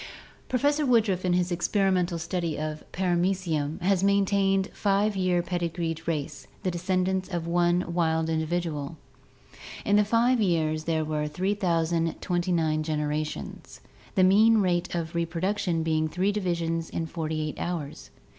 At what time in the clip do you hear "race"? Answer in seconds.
6.07-6.47